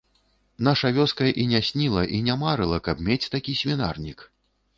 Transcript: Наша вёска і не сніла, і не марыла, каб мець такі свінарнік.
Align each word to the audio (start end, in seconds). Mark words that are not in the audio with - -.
Наша 0.67 0.89
вёска 0.95 1.27
і 1.43 1.45
не 1.51 1.61
сніла, 1.69 2.03
і 2.17 2.23
не 2.31 2.39
марыла, 2.45 2.81
каб 2.89 3.05
мець 3.11 3.31
такі 3.37 3.57
свінарнік. 3.61 4.27